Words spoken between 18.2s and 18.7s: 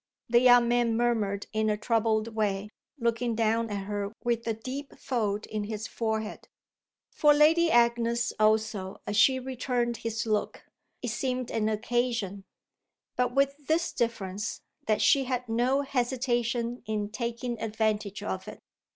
of it.